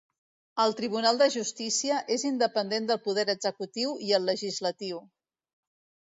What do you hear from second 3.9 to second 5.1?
i el legislatiu.